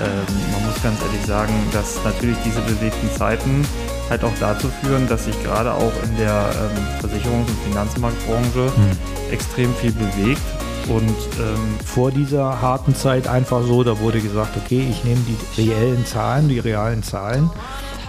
ähm, 0.00 0.52
man 0.52 0.66
muss 0.66 0.82
ganz 0.82 1.00
ehrlich 1.02 1.24
sagen, 1.26 1.52
dass 1.72 2.02
natürlich 2.04 2.36
diese 2.44 2.60
bewegten 2.62 3.10
Zeiten 3.10 3.66
halt 4.08 4.24
auch 4.24 4.32
dazu 4.40 4.68
führen, 4.82 5.08
dass 5.08 5.24
sich 5.24 5.42
gerade 5.42 5.72
auch 5.72 5.92
in 6.04 6.16
der 6.16 6.50
ähm, 6.52 7.08
Versicherungs- 7.08 7.48
und 7.48 7.58
Finanzmarktbranche 7.68 8.66
hm. 8.74 9.32
extrem 9.32 9.74
viel 9.74 9.92
bewegt. 9.92 10.42
Und 10.88 11.16
ähm, 11.38 11.76
vor 11.84 12.10
dieser 12.10 12.62
harten 12.62 12.94
Zeit 12.94 13.28
einfach 13.28 13.62
so, 13.62 13.84
da 13.84 13.98
wurde 13.98 14.20
gesagt, 14.20 14.56
okay, 14.56 14.86
ich 14.88 15.04
nehme 15.04 15.20
die 15.26 15.60
reellen 15.60 16.06
Zahlen, 16.06 16.48
die 16.48 16.58
realen 16.58 17.02
Zahlen. 17.02 17.50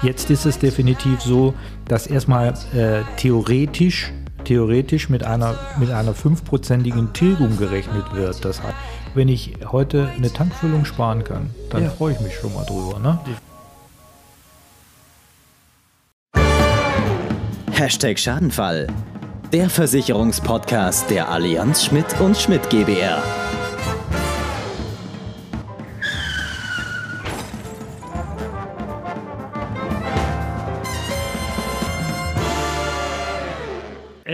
Jetzt 0.02 0.30
ist 0.30 0.46
es 0.46 0.60
definitiv 0.60 1.20
so, 1.20 1.54
dass 1.90 2.08
erstmal 2.08 2.54
äh, 2.74 3.02
theoretisch 3.18 4.14
theoretisch 4.46 5.10
mit 5.10 5.24
einer, 5.24 5.56
mit 5.80 5.92
einer 5.92 6.14
fünfprozentigen 6.14 7.14
Tilgung 7.14 7.58
gerechnet 7.58 8.14
wird. 8.14 8.44
Das 8.44 8.64
heißt, 8.64 8.76
wenn 9.14 9.28
ich 9.28 9.54
heute 9.72 10.10
eine 10.16 10.32
Tankfüllung 10.32 10.86
sparen 10.86 11.24
kann, 11.24 11.50
dann 11.70 11.84
ja. 11.84 11.90
freue 11.90 12.14
ich 12.14 12.20
mich 12.20 12.36
schon 12.36 12.54
mal 12.54 12.66
drüber. 12.66 13.00
Ne? 13.00 13.20
Hashtag 17.72 18.20
Schadenfall. 18.20 18.88
Der 19.54 19.70
Versicherungspodcast 19.70 21.10
der 21.10 21.30
Allianz 21.30 21.86
Schmidt 21.86 22.20
und 22.20 22.38
Schmidt 22.38 22.70
GBR. 22.70 23.24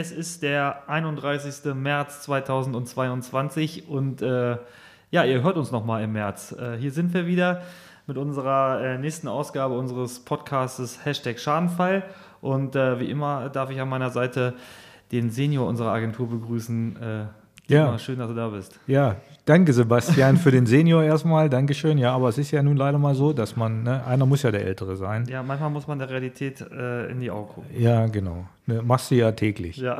Es 0.05 0.11
ist 0.11 0.43
der 0.43 0.87
31. 0.87 1.73
März 1.73 2.21
2022 2.21 3.89
und 3.89 4.21
äh, 4.21 4.55
ja, 5.09 5.23
ihr 5.23 5.41
hört 5.41 5.57
uns 5.57 5.71
nochmal 5.71 6.03
im 6.03 6.11
März. 6.11 6.51
Äh, 6.51 6.77
hier 6.77 6.91
sind 6.91 7.11
wir 7.15 7.25
wieder 7.25 7.63
mit 8.05 8.15
unserer 8.15 8.81
äh, 8.83 8.97
nächsten 8.99 9.27
Ausgabe 9.27 9.75
unseres 9.75 10.19
Podcastes 10.19 11.03
Hashtag 11.03 11.39
Schadenfall. 11.39 12.03
Und 12.39 12.75
äh, 12.75 12.99
wie 12.99 13.09
immer 13.09 13.49
darf 13.49 13.71
ich 13.71 13.81
an 13.81 13.89
meiner 13.89 14.11
Seite 14.11 14.53
den 15.11 15.31
Senior 15.31 15.67
unserer 15.67 15.91
Agentur 15.91 16.29
begrüßen. 16.29 16.99
Ja. 17.67 17.97
Schön, 17.97 18.19
dass 18.19 18.27
du 18.27 18.35
da 18.35 18.49
bist. 18.49 18.79
Ja, 18.85 19.15
danke 19.45 19.73
Sebastian 19.73 20.37
für 20.37 20.51
den 20.51 20.67
Senior 20.67 21.03
erstmal. 21.03 21.49
Dankeschön. 21.49 21.97
Ja, 21.97 22.13
aber 22.13 22.29
es 22.29 22.37
ist 22.37 22.51
ja 22.51 22.61
nun 22.61 22.77
leider 22.77 22.99
mal 22.99 23.15
so, 23.15 23.33
dass 23.33 23.55
man, 23.55 23.83
ne, 23.83 24.05
einer 24.05 24.25
muss 24.25 24.43
ja 24.43 24.51
der 24.51 24.65
Ältere 24.65 24.95
sein. 24.95 25.25
Ja, 25.27 25.41
manchmal 25.41 25.71
muss 25.71 25.87
man 25.87 25.97
der 25.97 26.09
Realität 26.09 26.61
äh, 26.61 27.09
in 27.09 27.21
die 27.21 27.31
Augen 27.31 27.47
gucken. 27.47 27.69
Ja, 27.75 28.05
genau. 28.05 28.45
Ne, 28.67 28.81
machst 28.83 29.09
du 29.09 29.15
ja 29.15 29.31
täglich. 29.31 29.77
Ja. 29.77 29.97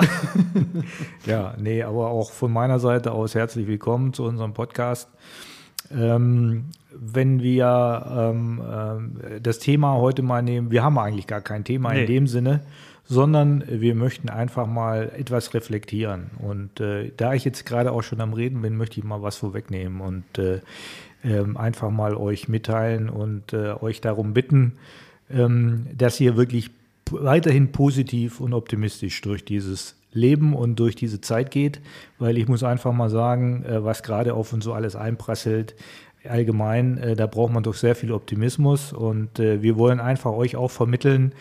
ja, 1.26 1.56
nee, 1.58 1.82
aber 1.82 2.10
auch 2.10 2.32
von 2.32 2.54
meiner 2.54 2.80
Seite 2.80 3.12
aus 3.12 3.34
herzlich 3.34 3.68
willkommen 3.68 4.14
zu 4.14 4.24
unserem 4.26 4.54
Podcast. 4.54 5.10
Ähm, 5.92 6.66
wenn 6.92 7.42
wir 7.42 8.06
ähm, 8.16 8.62
äh, 9.24 9.42
das 9.42 9.60
Thema 9.60 9.96
heute 9.96 10.22
mal 10.22 10.42
nehmen, 10.42 10.72
wir 10.72 10.84
haben 10.84 10.98
eigentlich 10.98 11.28
gar 11.28 11.42
kein 11.42 11.64
Thema 11.64 11.94
nee. 11.94 12.02
in 12.02 12.08
dem 12.08 12.28
Sinne, 12.28 12.62
sondern 13.08 13.64
wir 13.68 13.96
möchten 13.96 14.30
einfach 14.30 14.66
mal 14.66 15.12
etwas 15.16 15.54
reflektieren. 15.54 16.32
Und 16.40 16.80
äh, 16.80 17.12
da 17.16 17.34
ich 17.34 17.46
jetzt 17.46 17.66
gerade 17.66 17.92
auch 17.92 18.02
schon 18.02 18.20
am 18.20 18.34
Reden 18.34 18.62
bin, 18.62 18.78
möchte 18.78 19.00
ich 19.00 19.06
mal 19.06 19.22
was 19.22 19.38
vorwegnehmen 19.38 20.02
und 20.02 20.38
äh, 20.38 20.62
äh, 21.24 21.46
einfach 21.56 21.92
mal 21.92 22.16
euch 22.16 22.48
mitteilen 22.48 23.10
und 23.10 23.54
äh, 23.54 23.74
euch 23.80 24.02
darum 24.02 24.34
bitten, 24.34 24.74
ähm, 25.30 25.88
dass 25.96 26.20
ihr 26.20 26.36
wirklich 26.36 26.72
weiterhin 27.12 27.72
positiv 27.72 28.42
und 28.42 28.54
optimistisch 28.54 29.22
durch 29.22 29.46
dieses 29.46 29.96
Leben 30.12 30.56
und 30.56 30.80
durch 30.80 30.96
diese 30.96 31.22
Zeit 31.22 31.52
geht, 31.52 31.82
weil 32.18 32.38
ich 32.38 32.48
muss 32.48 32.64
einfach 32.64 32.94
mal 32.94 33.10
sagen, 33.10 33.64
äh, 33.66 33.84
was 33.84 34.02
gerade 34.02 34.34
auf 34.34 34.52
uns 34.52 34.64
so 34.64 34.74
alles 34.74 34.96
einprasselt, 34.96 35.76
allgemein, 36.28 36.98
äh, 36.98 37.16
da 37.16 37.28
braucht 37.28 37.54
man 37.54 37.62
doch 37.62 37.76
sehr 37.76 37.94
viel 37.94 38.12
Optimismus 38.12 38.94
und 38.94 39.38
wir 39.38 39.78
wollen 39.78 40.00
einfach 40.00 40.32
euch 40.32 40.56
auch 40.56 40.72
vermitteln, 40.72 41.34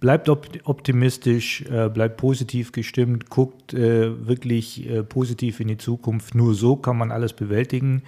bleibt 0.00 0.28
optimistisch, 0.28 1.62
äh, 1.62 1.88
bleibt 1.88 2.16
positiv 2.16 2.72
gestimmt, 2.72 3.30
guckt 3.30 3.74
äh, 3.74 4.26
wirklich 4.26 4.88
äh, 4.88 5.02
positiv 5.02 5.60
in 5.60 5.68
die 5.68 5.78
Zukunft. 5.78 6.34
Nur 6.34 6.54
so 6.54 6.76
kann 6.76 6.96
man 6.96 7.10
alles 7.10 7.32
bewältigen. 7.32 8.02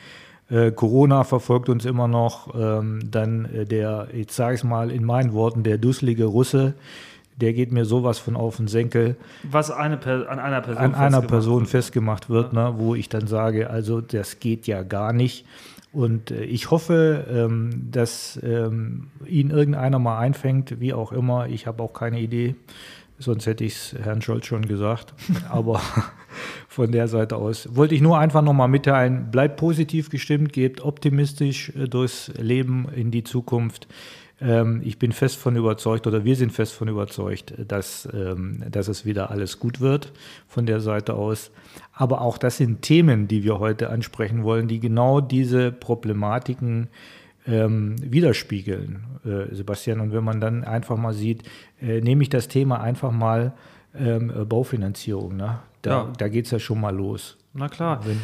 Corona 0.75 1.23
verfolgt 1.23 1.69
uns 1.69 1.85
immer 1.85 2.09
noch. 2.09 2.57
Ähm, 2.57 3.09
dann 3.09 3.49
der, 3.71 4.09
jetzt 4.13 4.35
sage 4.35 4.57
ich 4.57 4.63
es 4.63 4.65
mal 4.65 4.91
in 4.91 5.05
meinen 5.05 5.33
Worten, 5.33 5.63
der 5.63 5.79
dusselige 5.79 6.25
Russe, 6.25 6.75
der 7.37 7.53
geht 7.53 7.71
mir 7.71 7.85
sowas 7.85 8.19
von 8.19 8.35
auf 8.35 8.57
den 8.57 8.67
Senkel. 8.67 9.15
Was 9.45 9.71
eine 9.71 10.01
an 10.29 10.41
einer 10.41 10.61
Person, 10.61 10.85
an 10.85 10.95
einer 10.97 11.23
Person 11.23 11.67
festgemacht 11.67 12.29
wird, 12.31 12.53
ja. 12.53 12.73
ne, 12.73 12.79
wo 12.79 12.97
ich 12.97 13.09
dann 13.09 13.29
sage, 13.29 13.71
also 13.71 14.01
das 14.01 14.41
geht 14.41 14.67
ja 14.67 14.83
gar 14.83 15.13
nicht. 15.13 15.47
Und 15.93 16.31
äh, 16.31 16.45
ich 16.45 16.71
hoffe, 16.71 17.27
ähm, 17.31 17.89
dass 17.91 18.39
ähm, 18.43 19.09
ihn 19.27 19.51
irgendeiner 19.51 19.99
mal 19.99 20.19
einfängt, 20.19 20.81
wie 20.81 20.93
auch 20.93 21.13
immer. 21.13 21.49
Ich 21.49 21.67
habe 21.67 21.83
auch 21.83 21.93
keine 21.93 22.21
Idee, 22.21 22.55
sonst 23.19 23.47
hätte 23.47 23.65
ich 23.65 23.75
es 23.75 23.97
Herrn 24.03 24.23
Scholz 24.23 24.47
schon 24.47 24.67
gesagt. 24.67 25.15
Aber 25.49 25.81
von 26.69 26.93
der 26.93 27.09
Seite 27.09 27.37
aus 27.37 27.75
wollte 27.75 27.95
ich 27.95 28.01
nur 28.01 28.19
einfach 28.19 28.43
nochmal 28.43 28.69
mitteilen, 28.69 29.31
bleibt 29.31 29.57
positiv 29.57 30.11
gestimmt, 30.11 30.53
gebt 30.53 30.81
optimistisch 30.81 31.71
äh, 31.71 31.89
durchs 31.89 32.33
Leben 32.39 32.89
in 32.95 33.11
die 33.11 33.25
Zukunft. 33.25 33.89
Ähm, 34.41 34.81
ich 34.85 34.99
bin 34.99 35.13
fest 35.13 35.37
von 35.37 35.57
überzeugt 35.57 36.07
oder 36.07 36.25
wir 36.25 36.37
sind 36.37 36.53
fest 36.53 36.73
von 36.73 36.89
überzeugt, 36.89 37.55
dass, 37.69 38.09
ähm, 38.13 38.65
dass 38.71 38.89
es 38.89 39.05
wieder 39.05 39.31
alles 39.31 39.59
gut 39.59 39.81
wird 39.81 40.13
von 40.49 40.67
der 40.67 40.81
Seite 40.81 41.15
aus. 41.15 41.51
Aber 41.93 42.23
auch 42.23 42.39
das 42.39 42.57
sind 42.57 42.83
Themen, 42.83 43.29
die 43.29 43.45
wir 43.45 43.59
heute 43.59 43.91
ansprechen 43.91 44.43
wollen, 44.43 44.69
die 44.69 44.81
genau 44.81 45.21
diese 45.21 45.73
Problematiken 45.73 46.89
ähm, 47.47 47.97
widerspiegeln, 48.01 49.05
äh, 49.25 49.55
Sebastian. 49.55 50.01
Und 50.01 50.13
wenn 50.13 50.25
man 50.25 50.41
dann 50.41 50.65
einfach 50.65 50.97
mal 50.97 51.13
sieht, 51.13 51.43
äh, 51.81 52.01
nehme 52.01 52.23
ich 52.23 52.29
das 52.29 52.49
Thema 52.49 52.81
einfach 52.81 53.13
mal 53.13 53.53
ähm, 53.95 54.33
Baufinanzierung. 54.49 55.37
Ne? 55.37 55.59
Da, 55.83 55.91
ja. 55.91 56.13
da 56.17 56.29
geht 56.29 56.47
es 56.47 56.51
ja 56.51 56.59
schon 56.59 56.81
mal 56.81 56.95
los. 56.95 57.37
Na 57.53 57.69
klar. 57.69 58.05
Wenn, 58.07 58.21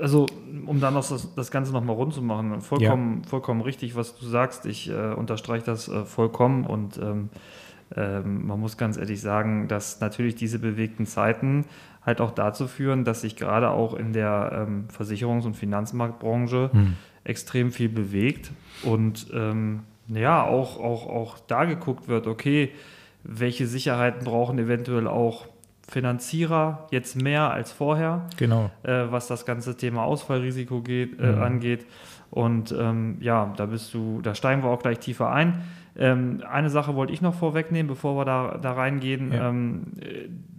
also, 0.00 0.26
um 0.66 0.80
dann 0.80 0.94
noch 0.94 1.08
das, 1.08 1.34
das 1.34 1.50
Ganze 1.50 1.72
nochmal 1.72 1.96
rund 1.96 2.14
zu 2.14 2.22
machen, 2.22 2.60
vollkommen, 2.60 3.22
ja. 3.22 3.28
vollkommen 3.28 3.60
richtig, 3.60 3.96
was 3.96 4.16
du 4.16 4.24
sagst. 4.26 4.66
Ich 4.66 4.88
äh, 4.88 5.12
unterstreiche 5.14 5.66
das 5.66 5.88
äh, 5.88 6.04
vollkommen 6.04 6.64
und 6.64 6.98
ähm, 6.98 7.30
ähm, 7.96 8.46
man 8.46 8.60
muss 8.60 8.76
ganz 8.76 8.96
ehrlich 8.96 9.20
sagen, 9.20 9.68
dass 9.68 10.00
natürlich 10.00 10.36
diese 10.36 10.58
bewegten 10.58 11.06
Zeiten 11.06 11.64
halt 12.04 12.20
auch 12.20 12.30
dazu 12.30 12.68
führen, 12.68 13.04
dass 13.04 13.22
sich 13.22 13.36
gerade 13.36 13.70
auch 13.70 13.94
in 13.94 14.12
der 14.12 14.66
ähm, 14.68 14.84
Versicherungs- 14.96 15.46
und 15.46 15.56
Finanzmarktbranche 15.56 16.70
hm. 16.72 16.94
extrem 17.24 17.72
viel 17.72 17.88
bewegt 17.88 18.52
und 18.82 19.26
ähm, 19.32 19.80
ja, 20.08 20.44
auch, 20.44 20.78
auch, 20.78 21.08
auch 21.08 21.38
da 21.38 21.64
geguckt 21.64 22.08
wird, 22.08 22.26
okay, 22.26 22.70
welche 23.22 23.66
Sicherheiten 23.66 24.24
brauchen 24.24 24.58
eventuell 24.58 25.08
auch 25.08 25.46
Finanzierer 25.88 26.86
jetzt 26.90 27.20
mehr 27.20 27.50
als 27.50 27.72
vorher, 27.72 28.26
genau. 28.36 28.70
äh, 28.82 29.04
was 29.10 29.26
das 29.26 29.44
ganze 29.44 29.76
Thema 29.76 30.04
Ausfallrisiko 30.04 30.80
geht, 30.80 31.20
äh, 31.20 31.32
mhm. 31.32 31.42
angeht. 31.42 31.86
Und 32.30 32.74
ähm, 32.76 33.18
ja, 33.20 33.52
da 33.56 33.66
bist 33.66 33.94
du, 33.94 34.20
da 34.22 34.34
steigen 34.34 34.62
wir 34.62 34.70
auch 34.70 34.82
gleich 34.82 34.98
tiefer 34.98 35.30
ein. 35.30 35.62
Ähm, 35.96 36.42
eine 36.50 36.70
Sache 36.70 36.96
wollte 36.96 37.12
ich 37.12 37.22
noch 37.22 37.34
vorwegnehmen, 37.34 37.86
bevor 37.86 38.16
wir 38.16 38.24
da, 38.24 38.58
da 38.60 38.72
reingehen. 38.72 39.32
Ja. 39.32 39.50
Ähm, 39.50 39.82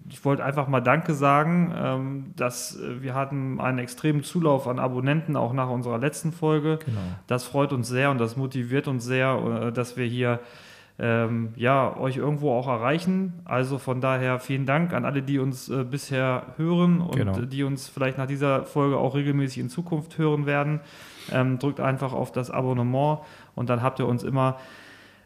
ich 0.10 0.24
wollte 0.24 0.46
einfach 0.46 0.68
mal 0.68 0.82
Danke 0.82 1.14
sagen, 1.14 1.74
ähm, 1.76 2.26
dass 2.36 2.80
äh, 2.80 3.02
wir 3.02 3.16
hatten 3.16 3.60
einen 3.60 3.80
extremen 3.80 4.24
Zulauf 4.24 4.68
an 4.68 4.80
Abonnenten, 4.80 5.36
auch 5.36 5.54
nach 5.54 5.70
unserer 5.70 5.98
letzten 5.98 6.32
Folge. 6.32 6.80
Genau. 6.86 7.00
Das 7.28 7.44
freut 7.44 7.74
uns 7.74 7.88
sehr 7.88 8.12
und 8.12 8.20
das 8.20 8.38
motiviert 8.38 8.88
uns 8.88 9.04
sehr, 9.04 9.68
äh, 9.68 9.72
dass 9.72 9.98
wir 9.98 10.06
hier 10.06 10.40
ähm, 10.98 11.50
ja, 11.56 11.98
euch 11.98 12.18
irgendwo 12.18 12.52
auch 12.52 12.68
erreichen. 12.68 13.34
Also 13.44 13.78
von 13.78 14.00
daher 14.00 14.40
vielen 14.40 14.66
Dank 14.66 14.94
an 14.94 15.04
alle, 15.04 15.22
die 15.22 15.40
uns 15.40 15.70
äh, 15.70 15.84
bisher 15.84 16.54
hören 16.58 17.02
und 17.02 17.16
genau. 17.16 17.34
die 17.42 17.64
uns 17.64 17.90
vielleicht 17.90 18.18
nach 18.18 18.28
dieser 18.28 18.66
Folge 18.66 18.98
auch 18.98 19.16
regelmäßig 19.16 19.60
in 19.60 19.70
Zukunft 19.70 20.18
hören 20.18 20.46
werden. 20.46 20.80
Ähm, 21.32 21.60
drückt 21.60 21.80
einfach 21.80 22.14
auf 22.14 22.32
das 22.32 22.50
Abonnement 22.50 23.20
und 23.56 23.70
dann 23.70 23.82
habt 23.82 24.00
ihr 24.00 24.08
uns 24.08 24.24
immer 24.24 24.58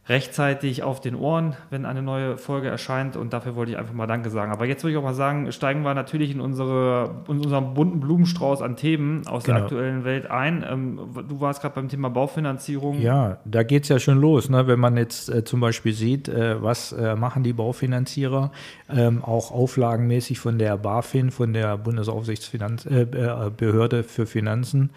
rechtzeitig 0.08 0.82
auf 0.82 1.02
den 1.02 1.16
Ohren, 1.16 1.56
wenn 1.70 1.86
eine 1.86 2.02
neue 2.02 2.38
Folge 2.38 2.68
erscheint. 2.68 3.16
Und 3.16 3.32
dafür 3.32 3.56
wollte 3.56 3.72
ich 3.72 3.78
einfach 3.78 3.94
mal 3.94 4.08
Danke 4.08 4.32
sagen. 4.32 4.52
Aber 4.52 4.66
jetzt 4.66 4.84
würde 4.84 4.94
ich 4.94 4.98
auch 4.98 5.04
mal 5.04 5.14
sagen, 5.14 5.52
steigen 5.52 5.84
wir 5.84 5.94
natürlich 5.94 6.32
in, 6.32 6.42
unsere, 6.42 7.24
in 7.28 7.38
unseren 7.38 7.76
bunten 7.76 8.00
Blumenstrauß 8.00 8.64
an 8.64 8.76
Themen 8.76 9.28
aus 9.28 9.44
genau. 9.44 9.58
der 9.58 9.66
aktuellen 9.66 10.06
Welt 10.06 10.32
ein. 10.32 10.66
Ähm, 10.68 11.00
du 11.28 11.42
warst 11.42 11.62
gerade 11.62 11.76
beim 11.76 11.90
Thema 11.90 12.10
Baufinanzierung. 12.10 13.00
Ja, 13.00 13.38
da 13.46 13.62
geht 13.62 13.84
es 13.84 13.90
ja 13.90 14.00
schon 14.00 14.20
los. 14.20 14.50
Ne? 14.50 14.66
Wenn 14.66 14.80
man 14.80 14.98
jetzt 14.98 15.30
äh, 15.30 15.44
zum 15.44 15.60
Beispiel 15.60 15.94
sieht, 15.94 16.28
äh, 16.28 16.60
was 16.62 16.92
äh, 16.92 17.16
machen 17.16 17.44
die 17.44 17.54
Baufinanzierer, 17.54 18.52
ähm, 18.90 19.24
auch 19.24 19.52
auflagenmäßig 19.52 20.40
von 20.40 20.58
der 20.58 20.76
BaFin, 20.78 21.30
von 21.30 21.54
der 21.54 21.78
Bundesaufsichtsbehörde 21.78 24.04
für 24.04 24.26
Finanzen, 24.26 24.90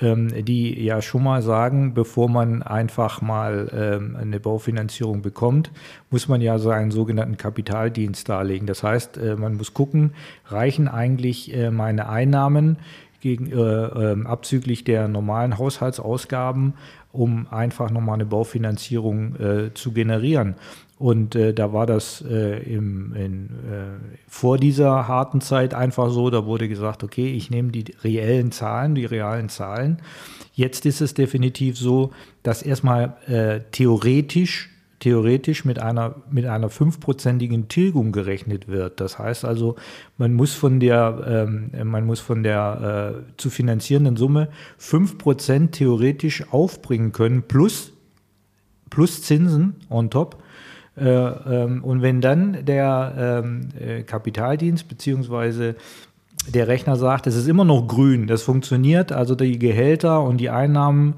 ähm, 0.00 0.44
die 0.44 0.82
ja 0.82 1.00
schon 1.02 1.22
mal 1.22 1.42
sagen, 1.42 1.94
bevor 1.94 2.28
man 2.28 2.62
einfach 2.62 3.22
mal 3.22 3.70
ähm, 3.72 4.16
eine 4.16 4.40
Baufinanzierung 4.40 5.22
bekommt, 5.22 5.70
muss 6.10 6.28
man 6.28 6.40
ja 6.40 6.58
so 6.58 6.70
einen 6.70 6.90
sogenannten 6.90 7.36
Kapitaldienst 7.36 8.28
darlegen. 8.28 8.66
Das 8.66 8.82
heißt, 8.82 9.18
äh, 9.18 9.36
man 9.36 9.56
muss 9.56 9.74
gucken, 9.74 10.12
reichen 10.46 10.88
eigentlich 10.88 11.54
äh, 11.54 11.70
meine 11.70 12.08
Einnahmen 12.08 12.78
gegen, 13.20 13.50
äh, 13.50 13.56
äh, 13.56 14.24
abzüglich 14.26 14.84
der 14.84 15.08
normalen 15.08 15.58
Haushaltsausgaben, 15.58 16.74
um 17.12 17.46
einfach 17.50 17.90
nochmal 17.90 18.14
eine 18.14 18.26
Baufinanzierung 18.26 19.36
äh, 19.36 19.74
zu 19.74 19.92
generieren. 19.92 20.56
Und 20.98 21.34
äh, 21.34 21.52
da 21.52 21.72
war 21.72 21.86
das 21.86 22.22
äh, 22.22 22.62
im, 22.72 23.14
in, 23.14 23.46
äh, 23.46 24.18
vor 24.28 24.58
dieser 24.58 25.08
harten 25.08 25.40
Zeit 25.40 25.74
einfach 25.74 26.10
so, 26.10 26.30
da 26.30 26.46
wurde 26.46 26.68
gesagt, 26.68 27.02
okay, 27.02 27.32
ich 27.32 27.50
nehme 27.50 27.72
die 27.72 27.84
reellen 28.02 28.52
Zahlen, 28.52 28.94
die 28.94 29.04
realen 29.04 29.48
Zahlen. 29.48 30.00
Jetzt 30.52 30.86
ist 30.86 31.00
es 31.00 31.14
definitiv 31.14 31.76
so, 31.76 32.12
dass 32.44 32.62
erstmal 32.62 33.16
äh, 33.26 33.60
theoretisch 33.72 34.70
theoretisch 35.04 35.66
mit 35.66 35.78
einer, 35.78 36.14
mit 36.30 36.46
einer 36.46 36.70
fünfprozentigen 36.70 37.68
Tilgung 37.68 38.10
gerechnet 38.10 38.68
wird. 38.68 39.00
Das 39.00 39.18
heißt 39.18 39.44
also, 39.44 39.76
man 40.16 40.32
muss 40.32 40.54
von 40.54 40.80
der, 40.80 41.46
ähm, 41.46 41.90
man 41.90 42.06
muss 42.06 42.20
von 42.20 42.42
der 42.42 43.24
äh, 43.26 43.32
zu 43.36 43.50
finanzierenden 43.50 44.16
Summe 44.16 44.48
fünf 44.78 45.18
Prozent 45.18 45.72
theoretisch 45.72 46.50
aufbringen 46.50 47.12
können, 47.12 47.42
plus, 47.42 47.92
plus 48.88 49.20
Zinsen 49.20 49.74
on 49.90 50.08
top. 50.08 50.42
Äh, 50.96 51.08
ähm, 51.08 51.82
und 51.82 52.02
wenn 52.02 52.20
dann 52.20 52.64
der 52.64 53.42
ähm, 53.44 53.68
äh, 53.78 54.02
Kapitaldienst 54.02 54.88
beziehungsweise 54.88 55.74
der 56.48 56.68
Rechner 56.68 56.96
sagt, 56.96 57.26
es 57.26 57.36
ist 57.36 57.48
immer 57.48 57.64
noch 57.64 57.86
grün, 57.86 58.26
das 58.26 58.42
funktioniert, 58.42 59.12
also 59.12 59.34
die 59.34 59.58
Gehälter 59.58 60.22
und 60.22 60.38
die 60.38 60.50
Einnahmen 60.50 61.14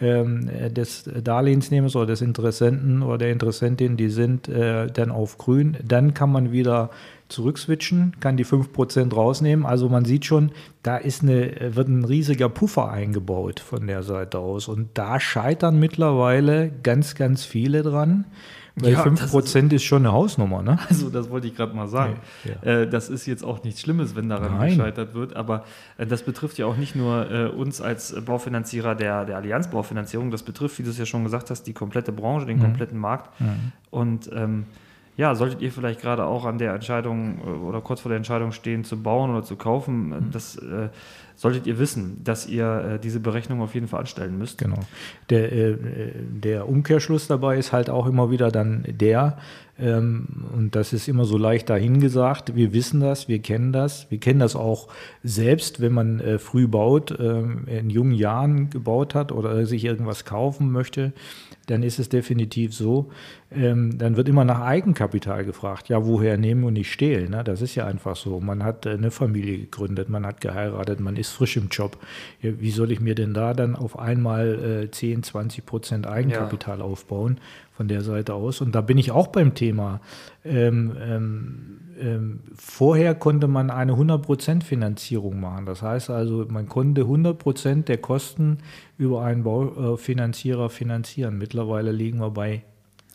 ähm, 0.00 0.48
des 0.72 1.10
Darlehensnehmers 1.24 1.96
oder 1.96 2.06
des 2.06 2.22
Interessenten 2.22 3.02
oder 3.02 3.18
der 3.18 3.32
Interessentin, 3.32 3.96
die 3.96 4.10
sind 4.10 4.48
äh, 4.48 4.86
dann 4.86 5.10
auf 5.10 5.38
grün. 5.38 5.76
Dann 5.84 6.14
kann 6.14 6.30
man 6.30 6.52
wieder 6.52 6.90
zurückswitchen, 7.28 8.14
kann 8.20 8.36
die 8.36 8.46
5% 8.46 9.12
rausnehmen. 9.12 9.66
Also 9.66 9.88
man 9.88 10.04
sieht 10.04 10.24
schon, 10.24 10.52
da 10.82 10.96
ist 10.96 11.22
eine, 11.22 11.74
wird 11.74 11.88
ein 11.88 12.04
riesiger 12.04 12.48
Puffer 12.48 12.90
eingebaut 12.90 13.60
von 13.60 13.86
der 13.86 14.02
Seite 14.02 14.38
aus. 14.38 14.68
Und 14.68 14.90
da 14.94 15.20
scheitern 15.20 15.78
mittlerweile 15.78 16.70
ganz, 16.82 17.14
ganz 17.14 17.44
viele 17.44 17.82
dran. 17.82 18.24
Weil 18.80 18.92
ja, 18.92 19.02
5% 19.02 19.66
ist, 19.66 19.72
ist, 19.72 19.84
schon 19.84 20.04
eine 20.04 20.12
Hausnummer, 20.12 20.62
ne? 20.62 20.78
Also, 20.88 21.10
das 21.10 21.30
wollte 21.30 21.46
ich 21.46 21.56
gerade 21.56 21.74
mal 21.74 21.88
sagen. 21.88 22.16
Nee, 22.44 22.52
ja. 22.62 22.80
äh, 22.80 22.88
das 22.88 23.08
ist 23.08 23.26
jetzt 23.26 23.44
auch 23.44 23.62
nichts 23.64 23.80
Schlimmes, 23.80 24.16
wenn 24.16 24.28
daran 24.28 24.58
Nein. 24.58 24.70
gescheitert 24.70 25.14
wird, 25.14 25.36
aber 25.36 25.64
äh, 25.96 26.06
das 26.06 26.22
betrifft 26.22 26.58
ja 26.58 26.66
auch 26.66 26.76
nicht 26.76 26.94
nur 26.94 27.30
äh, 27.30 27.46
uns 27.46 27.80
als 27.80 28.14
Baufinanzierer 28.24 28.94
der, 28.94 29.24
der 29.24 29.36
Allianz 29.36 29.68
Baufinanzierung, 29.68 30.30
das 30.30 30.42
betrifft, 30.42 30.78
wie 30.78 30.82
du 30.82 30.90
es 30.90 30.98
ja 30.98 31.06
schon 31.06 31.24
gesagt 31.24 31.50
hast, 31.50 31.64
die 31.64 31.72
komplette 31.72 32.12
Branche, 32.12 32.46
den 32.46 32.58
mhm. 32.58 32.62
kompletten 32.62 32.98
Markt. 32.98 33.40
Mhm. 33.40 33.72
Und 33.90 34.30
ähm, 34.32 34.66
ja, 35.18 35.34
solltet 35.34 35.60
ihr 35.60 35.72
vielleicht 35.72 36.00
gerade 36.00 36.24
auch 36.24 36.44
an 36.44 36.58
der 36.58 36.74
Entscheidung 36.74 37.38
äh, 37.44 37.50
oder 37.50 37.80
kurz 37.80 38.00
vor 38.00 38.08
der 38.08 38.16
Entscheidung 38.16 38.52
stehen, 38.52 38.84
zu 38.84 39.02
bauen 39.02 39.30
oder 39.30 39.42
zu 39.42 39.56
kaufen, 39.56 40.10
mhm. 40.10 40.30
das 40.30 40.56
äh, 40.56 40.88
solltet 41.38 41.68
ihr 41.68 41.78
wissen, 41.78 42.22
dass 42.24 42.48
ihr 42.48 42.94
äh, 42.94 42.98
diese 42.98 43.20
Berechnung 43.20 43.62
auf 43.62 43.72
jeden 43.74 43.86
Fall 43.86 44.00
anstellen 44.00 44.36
müsst. 44.36 44.58
Genau. 44.58 44.80
Der, 45.30 45.52
äh, 45.52 45.76
der 46.18 46.68
Umkehrschluss 46.68 47.28
dabei 47.28 47.56
ist 47.56 47.72
halt 47.72 47.88
auch 47.90 48.06
immer 48.06 48.32
wieder 48.32 48.50
dann 48.50 48.84
der, 48.88 49.38
und 49.78 50.70
das 50.72 50.92
ist 50.92 51.06
immer 51.06 51.24
so 51.24 51.38
leicht 51.38 51.70
dahingesagt. 51.70 52.56
Wir 52.56 52.72
wissen 52.72 52.98
das, 52.98 53.28
wir 53.28 53.38
kennen 53.38 53.72
das. 53.72 54.10
Wir 54.10 54.18
kennen 54.18 54.40
das 54.40 54.56
auch 54.56 54.88
selbst, 55.22 55.80
wenn 55.80 55.92
man 55.92 56.18
äh, 56.18 56.38
früh 56.38 56.66
baut, 56.66 57.12
äh, 57.12 57.42
in 57.78 57.88
jungen 57.88 58.12
Jahren 58.12 58.70
gebaut 58.70 59.14
hat 59.14 59.30
oder 59.30 59.64
sich 59.66 59.84
irgendwas 59.84 60.24
kaufen 60.24 60.72
möchte, 60.72 61.12
dann 61.66 61.82
ist 61.82 61.98
es 61.98 62.08
definitiv 62.08 62.74
so. 62.74 63.10
Ähm, 63.50 63.98
dann 63.98 64.16
wird 64.16 64.28
immer 64.28 64.44
nach 64.44 64.60
Eigenkapital 64.60 65.44
gefragt. 65.44 65.88
Ja, 65.88 66.04
woher 66.04 66.36
nehmen 66.36 66.64
und 66.64 66.72
nicht 66.72 66.92
stehlen? 66.92 67.30
Ne? 67.30 67.44
Das 67.44 67.62
ist 67.62 67.74
ja 67.76 67.86
einfach 67.86 68.16
so. 68.16 68.40
Man 68.40 68.64
hat 68.64 68.84
äh, 68.84 68.90
eine 68.90 69.10
Familie 69.10 69.58
gegründet, 69.58 70.08
man 70.08 70.26
hat 70.26 70.40
geheiratet, 70.40 70.98
man 70.98 71.16
ist 71.16 71.30
frisch 71.30 71.56
im 71.56 71.68
Job. 71.68 71.98
Wie 72.40 72.70
soll 72.70 72.90
ich 72.90 73.00
mir 73.00 73.14
denn 73.14 73.32
da 73.32 73.54
dann 73.54 73.76
auf 73.76 73.98
einmal 73.98 74.82
äh, 74.84 74.90
10, 74.90 75.22
20 75.22 75.64
Prozent 75.64 76.06
Eigenkapital 76.06 76.78
ja. 76.78 76.84
aufbauen? 76.84 77.38
Von 77.78 77.86
der 77.86 78.02
Seite 78.02 78.34
aus. 78.34 78.60
Und 78.60 78.74
da 78.74 78.80
bin 78.80 78.98
ich 78.98 79.12
auch 79.12 79.28
beim 79.28 79.54
Thema. 79.54 80.00
Ähm, 80.44 80.96
ähm, 81.00 81.78
ähm, 82.00 82.40
vorher 82.56 83.14
konnte 83.14 83.46
man 83.46 83.70
eine 83.70 83.92
100% 83.92 84.64
Finanzierung 84.64 85.38
machen. 85.38 85.64
Das 85.64 85.80
heißt 85.80 86.10
also, 86.10 86.44
man 86.48 86.68
konnte 86.68 87.02
100% 87.02 87.84
der 87.84 87.98
Kosten 87.98 88.58
über 88.98 89.22
einen 89.22 89.44
Baufinanzierer 89.44 90.70
finanzieren. 90.70 91.38
Mittlerweile 91.38 91.92
liegen 91.92 92.18
wir 92.18 92.30
bei 92.30 92.62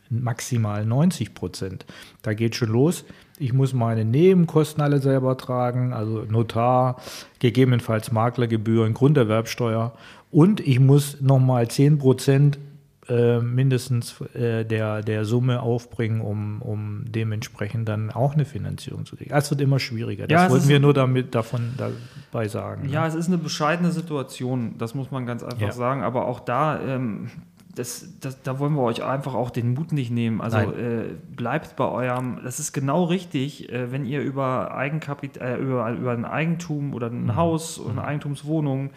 maximal 0.10 0.86
90 0.86 1.34
Prozent. 1.34 1.86
Da 2.22 2.34
geht 2.34 2.56
schon 2.56 2.70
los. 2.70 3.04
Ich 3.40 3.52
muss 3.52 3.74
meine 3.74 4.06
Nebenkosten 4.06 4.82
alle 4.82 5.00
selber 5.00 5.36
tragen, 5.36 5.92
also 5.92 6.24
Notar, 6.24 7.02
gegebenenfalls 7.40 8.14
Maklergebühren, 8.14 8.94
Grunderwerbsteuer 8.94 9.92
und 10.32 10.62
ich 10.62 10.80
muss 10.80 11.20
nochmal 11.20 11.68
10 11.68 11.98
Prozent 11.98 12.60
äh, 13.10 13.40
mindestens 13.40 14.22
äh, 14.34 14.64
der, 14.64 15.02
der 15.02 15.26
Summe 15.26 15.62
aufbringen, 15.62 16.22
um, 16.22 16.62
um 16.62 17.04
dementsprechend 17.06 17.90
dann 17.90 18.12
auch 18.12 18.34
eine 18.34 18.46
Finanzierung 18.46 19.06
zu 19.06 19.16
kriegen. 19.18 19.34
Es 19.34 19.50
wird 19.50 19.60
immer 19.62 19.80
schwieriger. 19.80 20.28
Das 20.28 20.44
ja, 20.44 20.50
wollten 20.50 20.70
wir 20.70 20.80
nur 20.80 20.94
damit 20.94 21.36
davon 21.36 21.74
dabei 21.78 22.48
sagen. 22.48 22.88
Ja, 22.90 23.02
ne? 23.02 23.08
es 23.08 23.16
ist 23.16 23.28
eine 23.28 23.38
bescheidene 23.38 23.92
Situation, 23.92 24.76
das 24.78 24.96
muss 24.96 25.12
man 25.12 25.26
ganz 25.26 25.44
einfach 25.44 25.60
ja. 25.60 25.72
sagen. 25.72 26.02
Aber 26.02 26.28
auch 26.28 26.40
da, 26.40 26.80
ähm, 26.80 27.30
das, 27.76 28.08
das, 28.22 28.42
da 28.44 28.60
wollen 28.60 28.74
wir 28.74 28.84
euch 28.84 29.04
einfach 29.04 29.34
auch 29.34 29.50
den 29.50 29.74
Mut 29.74 29.92
nicht 29.92 30.12
nehmen. 30.12 30.42
Also 30.42 30.58
äh, 30.58 31.16
bleibt 31.36 31.76
bei 31.76 31.86
eurem, 31.86 32.40
das 32.44 32.60
ist 32.60 32.72
genau 32.72 33.06
richtig, 33.06 33.72
äh, 33.72 33.92
wenn 33.92 34.06
ihr 34.06 34.22
über 34.22 34.74
Eigenkapital, 34.76 35.60
äh, 35.60 35.62
über, 35.62 35.92
über 35.92 36.12
ein 36.12 36.26
Eigentum 36.26 36.94
oder 36.94 37.08
ein 37.08 37.24
mhm. 37.24 37.36
Haus 37.36 37.80
oder 37.80 37.92
eine 37.92 38.02
mhm. 38.02 38.08
Eigentumswohnung 38.08 38.90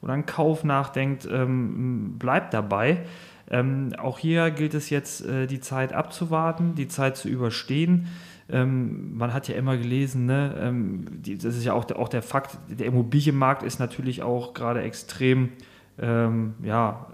oder 0.00 0.12
einen 0.12 0.26
Kauf 0.26 0.64
nachdenkt, 0.64 1.28
ähm, 1.30 2.18
bleibt 2.18 2.54
dabei. 2.54 3.04
Ähm, 3.50 3.92
auch 3.98 4.18
hier 4.18 4.50
gilt 4.50 4.74
es 4.74 4.90
jetzt, 4.90 5.26
äh, 5.26 5.46
die 5.46 5.60
Zeit 5.60 5.92
abzuwarten, 5.92 6.74
die 6.76 6.88
Zeit 6.88 7.16
zu 7.16 7.28
überstehen. 7.28 8.06
Ähm, 8.48 9.16
man 9.16 9.32
hat 9.32 9.48
ja 9.48 9.56
immer 9.56 9.76
gelesen, 9.76 10.26
ne, 10.26 10.54
ähm, 10.60 11.06
die, 11.10 11.36
das 11.36 11.56
ist 11.56 11.64
ja 11.64 11.72
auch 11.72 11.84
der, 11.84 11.98
auch 11.98 12.08
der 12.08 12.22
Fakt, 12.22 12.58
der 12.68 12.86
Immobilienmarkt 12.86 13.62
ist 13.62 13.78
natürlich 13.78 14.22
auch 14.22 14.54
gerade 14.54 14.82
extrem 14.82 15.50
ähm, 16.00 16.54
ja, 16.62 17.06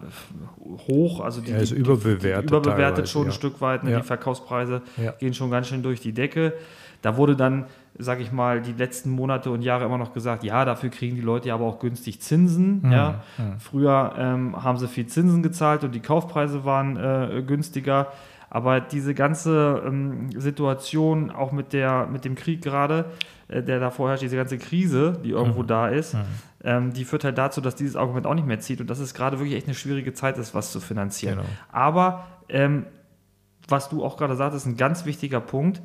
hoch. 0.88 1.20
Also 1.20 1.40
die, 1.40 1.50
er 1.50 1.60
ist 1.60 1.72
überbewertet. 1.72 2.44
Die, 2.44 2.52
die 2.52 2.56
überbewertet 2.56 3.08
schon 3.08 3.22
ja. 3.22 3.28
ein 3.28 3.32
Stück 3.32 3.60
weit. 3.60 3.82
Ne? 3.84 3.92
Ja. 3.92 4.00
Die 4.00 4.06
Verkaufspreise 4.06 4.82
ja. 4.96 5.12
gehen 5.12 5.34
schon 5.34 5.50
ganz 5.50 5.68
schön 5.68 5.82
durch 5.82 6.00
die 6.00 6.12
Decke. 6.12 6.54
Da 7.02 7.16
wurde 7.16 7.36
dann 7.36 7.66
sage 7.98 8.22
ich 8.22 8.32
mal, 8.32 8.60
die 8.60 8.72
letzten 8.72 9.10
Monate 9.10 9.50
und 9.50 9.62
Jahre 9.62 9.84
immer 9.84 9.98
noch 9.98 10.12
gesagt, 10.12 10.44
ja, 10.44 10.64
dafür 10.64 10.90
kriegen 10.90 11.16
die 11.16 11.22
Leute 11.22 11.48
ja 11.48 11.54
aber 11.54 11.64
auch 11.64 11.78
günstig 11.78 12.20
Zinsen. 12.20 12.82
Mhm. 12.82 12.92
Ja. 12.92 13.22
Mhm. 13.38 13.60
Früher 13.60 14.14
ähm, 14.18 14.62
haben 14.62 14.78
sie 14.78 14.88
viel 14.88 15.06
Zinsen 15.06 15.42
gezahlt 15.42 15.84
und 15.84 15.94
die 15.94 16.00
Kaufpreise 16.00 16.64
waren 16.64 16.96
äh, 16.96 17.42
günstiger. 17.46 18.08
Aber 18.48 18.80
diese 18.80 19.14
ganze 19.14 19.82
ähm, 19.84 20.30
Situation, 20.38 21.30
auch 21.30 21.52
mit, 21.52 21.72
der, 21.72 22.06
mit 22.06 22.24
dem 22.24 22.36
Krieg 22.36 22.62
gerade, 22.62 23.06
äh, 23.48 23.62
der 23.62 23.80
da 23.80 23.90
vorherrscht, 23.90 24.22
diese 24.22 24.36
ganze 24.36 24.58
Krise, 24.58 25.20
die 25.24 25.30
irgendwo 25.30 25.62
mhm. 25.62 25.66
da 25.66 25.88
ist, 25.88 26.14
mhm. 26.14 26.20
ähm, 26.64 26.92
die 26.92 27.04
führt 27.04 27.24
halt 27.24 27.38
dazu, 27.38 27.60
dass 27.60 27.74
dieses 27.74 27.96
Argument 27.96 28.26
auch 28.26 28.34
nicht 28.34 28.46
mehr 28.46 28.60
zieht 28.60 28.80
und 28.80 28.88
dass 28.88 28.98
es 28.98 29.14
gerade 29.14 29.38
wirklich 29.38 29.56
echt 29.56 29.66
eine 29.66 29.74
schwierige 29.74 30.12
Zeit 30.12 30.38
ist, 30.38 30.54
was 30.54 30.70
zu 30.70 30.80
finanzieren. 30.80 31.38
Genau. 31.38 31.48
Aber 31.72 32.26
ähm, 32.48 32.86
was 33.68 33.88
du 33.88 34.04
auch 34.04 34.16
gerade 34.16 34.36
sagst, 34.36 34.56
ist 34.56 34.66
ein 34.66 34.76
ganz 34.76 35.06
wichtiger 35.06 35.40
Punkt 35.40 35.82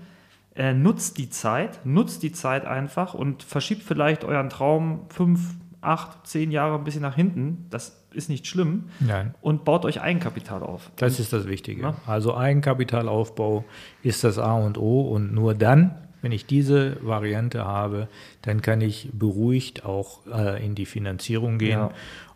äh, 0.55 0.73
nutzt 0.73 1.17
die 1.17 1.29
Zeit, 1.29 1.85
nutzt 1.85 2.23
die 2.23 2.31
Zeit 2.31 2.65
einfach 2.65 3.13
und 3.13 3.43
verschiebt 3.43 3.83
vielleicht 3.83 4.23
euren 4.23 4.49
Traum 4.49 5.01
fünf, 5.09 5.55
acht, 5.81 6.27
zehn 6.27 6.51
Jahre 6.51 6.75
ein 6.75 6.83
bisschen 6.83 7.01
nach 7.01 7.15
hinten. 7.15 7.67
Das 7.69 8.03
ist 8.13 8.29
nicht 8.29 8.45
schlimm. 8.47 8.89
Nein. 8.99 9.33
Und 9.41 9.63
baut 9.63 9.85
euch 9.85 10.01
Eigenkapital 10.01 10.63
auf. 10.63 10.91
Das 10.97 11.13
und, 11.13 11.19
ist 11.21 11.33
das 11.33 11.47
Wichtige. 11.47 11.81
Na? 11.81 11.95
Also 12.05 12.35
Eigenkapitalaufbau 12.35 13.63
ist 14.03 14.23
das 14.23 14.37
A 14.37 14.55
und 14.55 14.77
O 14.77 15.01
und 15.01 15.33
nur 15.33 15.53
dann, 15.53 15.95
wenn 16.21 16.31
ich 16.31 16.45
diese 16.45 16.97
Variante 17.01 17.65
habe, 17.65 18.07
dann 18.41 18.61
kann 18.61 18.81
ich 18.81 19.09
beruhigt 19.13 19.85
auch 19.85 20.25
äh, 20.27 20.63
in 20.63 20.75
die 20.75 20.85
Finanzierung 20.85 21.57
gehen. 21.57 21.71
Ja 21.71 21.91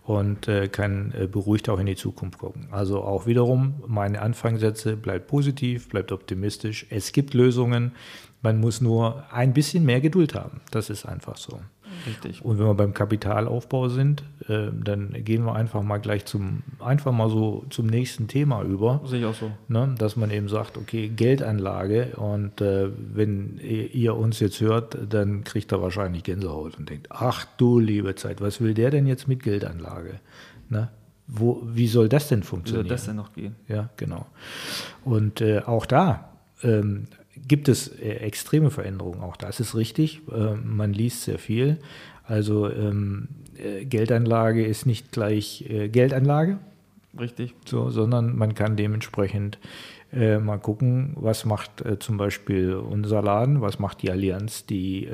und 0.05 0.47
äh, 0.47 0.67
kann 0.67 1.13
äh, 1.17 1.27
beruhigt 1.27 1.67
auch 1.67 1.79
in 1.79 1.87
die 1.87 1.95
Zukunft 1.95 2.37
gucken. 2.37 2.67
Also 2.71 3.01
auch 3.01 3.25
wiederum, 3.25 3.83
meine 3.87 4.21
Anfangssätze, 4.21 4.95
bleibt 4.95 5.27
positiv, 5.27 5.89
bleibt 5.89 6.11
optimistisch. 6.11 6.85
Es 6.89 7.11
gibt 7.11 7.33
Lösungen. 7.33 7.93
Man 8.41 8.59
muss 8.59 8.81
nur 8.81 9.23
ein 9.31 9.53
bisschen 9.53 9.83
mehr 9.83 10.01
Geduld 10.01 10.35
haben. 10.35 10.61
Das 10.69 10.91
ist 10.91 11.05
einfach 11.05 11.37
so. 11.37 11.59
Richtig. 12.05 12.43
Und 12.43 12.59
wenn 12.59 12.65
wir 12.65 12.73
beim 12.73 12.93
Kapitalaufbau 12.93 13.89
sind, 13.89 14.23
äh, 14.47 14.67
dann 14.71 15.13
gehen 15.23 15.45
wir 15.45 15.55
einfach 15.55 15.81
mal 15.81 15.97
gleich 15.97 16.25
zum, 16.25 16.63
einfach 16.79 17.11
mal 17.11 17.29
so 17.29 17.65
zum 17.69 17.87
nächsten 17.87 18.27
Thema 18.27 18.61
über. 18.63 19.01
Sehe 19.05 19.19
ich 19.19 19.25
auch 19.25 19.33
so. 19.33 19.51
Ne? 19.67 19.95
Dass 19.97 20.15
man 20.15 20.31
eben 20.31 20.47
sagt, 20.49 20.77
okay, 20.77 21.09
Geldanlage 21.09 22.15
und 22.17 22.61
äh, 22.61 22.89
wenn 23.13 23.59
ihr 23.59 24.15
uns 24.15 24.39
jetzt 24.39 24.61
hört, 24.61 24.97
dann 25.09 25.43
kriegt 25.43 25.71
er 25.71 25.81
wahrscheinlich 25.81 26.23
Gänsehaut 26.23 26.77
und 26.77 26.89
denkt, 26.89 27.07
ach 27.09 27.45
du 27.57 27.79
liebe 27.79 28.15
Zeit, 28.15 28.41
was 28.41 28.61
will 28.61 28.73
der 28.73 28.91
denn 28.91 29.07
jetzt 29.07 29.27
mit 29.27 29.43
Geldanlage? 29.43 30.19
Ne? 30.69 30.89
Wo, 31.27 31.61
wie 31.65 31.87
soll 31.87 32.07
das 32.07 32.27
denn 32.27 32.43
funktionieren? 32.43 32.85
Wie 32.85 32.89
soll 32.89 32.95
das 32.95 33.05
denn 33.05 33.15
noch 33.15 33.33
gehen? 33.33 33.55
Ja, 33.67 33.89
genau. 33.97 34.27
Und 35.03 35.41
äh, 35.41 35.61
auch 35.65 35.85
da, 35.85 36.29
ähm, 36.61 37.07
gibt 37.47 37.69
es 37.69 37.87
äh, 37.87 38.15
extreme 38.15 38.71
Veränderungen. 38.71 39.21
Auch 39.21 39.37
das 39.37 39.59
ist 39.59 39.75
richtig. 39.75 40.21
Äh, 40.31 40.55
man 40.55 40.93
liest 40.93 41.23
sehr 41.23 41.39
viel. 41.39 41.77
Also 42.23 42.69
ähm, 42.69 43.27
äh, 43.57 43.85
Geldanlage 43.85 44.65
ist 44.65 44.85
nicht 44.85 45.11
gleich 45.11 45.65
äh, 45.69 45.89
Geldanlage. 45.89 46.57
Richtig. 47.19 47.53
So, 47.65 47.89
sondern 47.89 48.35
man 48.35 48.55
kann 48.55 48.75
dementsprechend 48.75 49.57
mal 50.11 50.59
gucken, 50.59 51.11
was 51.15 51.43
macht 51.43 51.83
zum 51.99 52.15
Beispiel 52.15 52.75
unser 52.75 53.21
Laden, 53.21 53.59
was 53.59 53.79
macht 53.79 54.01
die 54.01 54.11
Allianz, 54.11 54.65
die 54.65 55.09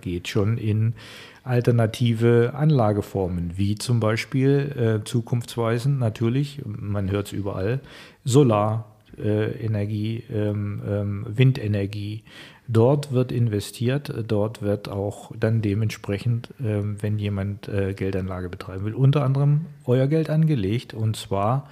geht 0.00 0.28
schon 0.28 0.56
in 0.56 0.94
alternative 1.42 2.52
Anlageformen, 2.54 3.52
wie 3.56 3.74
zum 3.74 3.98
Beispiel 3.98 5.00
zukunftsweisend 5.04 5.98
natürlich, 5.98 6.62
man 6.64 7.10
hört 7.10 7.28
es 7.28 7.32
überall, 7.32 7.80
Solar, 8.24 8.93
Energie, 9.18 10.24
ähm, 10.30 10.82
ähm, 10.86 11.26
Windenergie. 11.28 12.22
Dort 12.66 13.12
wird 13.12 13.30
investiert, 13.30 14.12
dort 14.26 14.62
wird 14.62 14.88
auch 14.88 15.32
dann 15.38 15.60
dementsprechend, 15.60 16.48
ähm, 16.62 16.96
wenn 17.00 17.18
jemand 17.18 17.68
äh, 17.68 17.92
Geldanlage 17.94 18.48
betreiben 18.48 18.84
will, 18.84 18.94
unter 18.94 19.24
anderem 19.24 19.66
euer 19.84 20.06
Geld 20.06 20.30
angelegt 20.30 20.94
und 20.94 21.16
zwar 21.16 21.68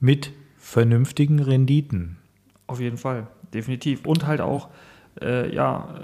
mit 0.00 0.32
vernünftigen 0.56 1.38
Renditen. 1.38 2.16
Auf 2.66 2.80
jeden 2.80 2.96
Fall, 2.96 3.26
definitiv. 3.52 4.06
Und 4.06 4.26
halt 4.26 4.40
auch, 4.40 4.70
äh, 5.20 5.54
ja, 5.54 6.00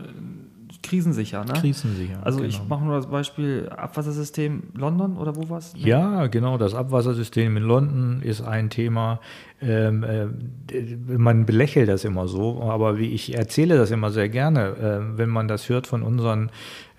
krisensicher. 0.82 1.44
Ne? 1.44 1.52
Krisensicher. 1.54 2.20
Also 2.22 2.38
genau. 2.38 2.48
ich 2.48 2.60
mache 2.68 2.84
nur 2.84 2.96
das 2.96 3.06
Beispiel 3.06 3.68
Abwassersystem 3.68 4.62
London 4.74 5.16
oder 5.16 5.36
wo 5.36 5.48
war 5.48 5.58
es? 5.58 5.74
Nee. 5.74 5.88
Ja, 5.88 6.26
genau. 6.26 6.58
Das 6.58 6.74
Abwassersystem 6.74 7.56
in 7.56 7.62
London 7.62 8.22
ist 8.22 8.42
ein 8.42 8.70
Thema. 8.70 9.20
Ähm, 9.60 10.04
äh, 10.04 10.26
man 11.16 11.44
belächelt 11.44 11.88
das 11.88 12.04
immer 12.04 12.28
so, 12.28 12.62
aber 12.62 12.98
wie 12.98 13.08
ich 13.08 13.34
erzähle 13.36 13.76
das 13.76 13.90
immer 13.90 14.10
sehr 14.10 14.28
gerne, 14.28 14.68
äh, 14.76 15.18
wenn 15.18 15.28
man 15.28 15.48
das 15.48 15.68
hört 15.68 15.88
von 15.88 16.02
unseren 16.02 16.50